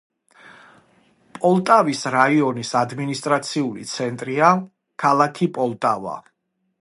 [1.37, 4.51] პოლტავის რაიონის ადმინისტრაციული ცენტრია
[5.07, 6.17] ქალაქი პოლტავა.